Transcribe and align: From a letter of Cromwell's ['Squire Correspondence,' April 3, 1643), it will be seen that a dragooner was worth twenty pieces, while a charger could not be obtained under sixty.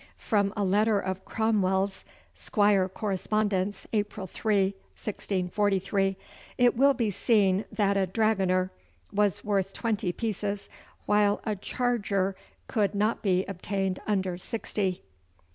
From 0.17 0.51
a 0.57 0.63
letter 0.65 0.99
of 0.99 1.25
Cromwell's 1.25 2.05
['Squire 2.33 2.89
Correspondence,' 2.89 3.85
April 3.93 4.25
3, 4.25 4.71
1643), 4.95 6.17
it 6.57 6.75
will 6.75 6.95
be 6.95 7.11
seen 7.11 7.65
that 7.71 7.95
a 7.97 8.07
dragooner 8.07 8.71
was 9.13 9.43
worth 9.43 9.73
twenty 9.73 10.11
pieces, 10.11 10.69
while 11.05 11.39
a 11.43 11.55
charger 11.55 12.35
could 12.65 12.95
not 12.95 13.21
be 13.21 13.45
obtained 13.45 13.99
under 14.07 14.39
sixty. 14.39 15.03